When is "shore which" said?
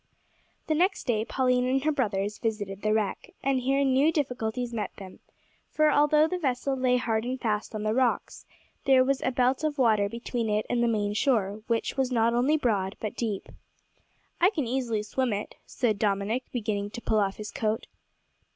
11.13-11.97